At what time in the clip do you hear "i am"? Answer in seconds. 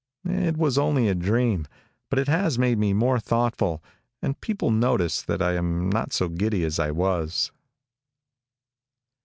5.43-5.89